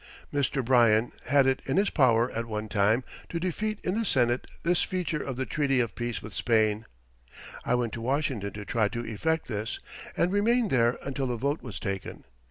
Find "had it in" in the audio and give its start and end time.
1.27-1.77